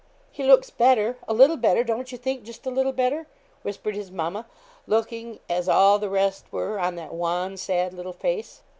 'He 0.31 0.43
looks 0.45 0.71
better 0.71 1.17
a 1.27 1.31
little 1.35 1.57
better, 1.57 1.83
don't 1.83 2.11
you 2.11 2.17
think; 2.17 2.41
just 2.43 2.65
a 2.65 2.71
little 2.71 2.91
better?' 2.91 3.27
whispered 3.61 3.93
his 3.95 4.09
mamma, 4.09 4.47
looking, 4.87 5.39
as 5.47 5.69
all 5.69 5.99
the 5.99 6.09
rest 6.09 6.45
were, 6.51 6.79
on 6.79 6.95
that 6.95 7.13
wan, 7.13 7.55
sad 7.55 7.93
little 7.93 8.11
face. 8.11 8.63